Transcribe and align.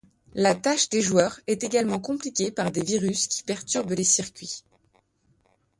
La 0.33 0.55
tâche 0.55 0.89
des 0.89 1.03
joueurs 1.03 1.39
est 1.45 1.63
également 1.63 1.99
compliquée 1.99 2.49
par 2.49 2.71
des 2.71 2.81
virus 2.81 3.27
qui 3.27 3.43
perturbent 3.43 3.91
les 3.91 4.03
circuits. 4.03 4.63